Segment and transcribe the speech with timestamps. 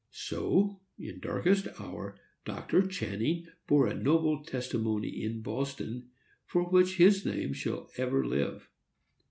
[0.09, 2.87] So, in darkest hour, Dr.
[2.87, 6.09] Channing bore a noble testimony in Boston,
[6.43, 8.67] for which his name shall ever live.